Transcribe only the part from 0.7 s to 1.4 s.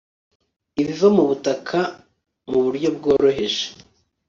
ibiva mu